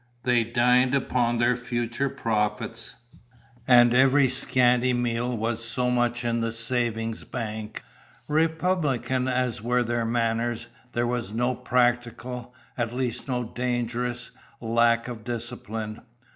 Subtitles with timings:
[0.23, 2.95] They dined upon their future profits;
[3.67, 7.83] and every scanty meal was so much in the savings bank.
[8.27, 15.23] Republican as were their manners, there was no practical, at least no dangerous, lack of
[15.23, 16.01] discipline.